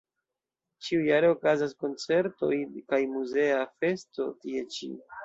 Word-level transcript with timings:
Ĉiujare 0.85 1.27
okazas 1.33 1.75
koncertoj 1.83 2.49
kaj 2.93 3.01
muzea 3.13 3.61
festo 3.83 4.27
tie 4.41 4.65
ĉi. 4.79 4.91